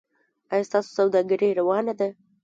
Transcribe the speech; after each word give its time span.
ایا 0.51 0.67
ستاسو 0.69 0.89
سوداګري 0.97 1.49
روانه 1.59 1.93
ده؟ 1.99 2.09